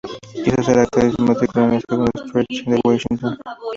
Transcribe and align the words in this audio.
Quiso 0.43 0.63
ser 0.63 0.79
actor 0.79 1.03
y 1.03 1.11
se 1.11 1.21
matricula 1.21 1.65
en 1.65 1.73
el 1.73 1.81
Studio 1.81 2.05
Theatre 2.11 2.45
de 2.65 2.81
Washington. 2.83 3.37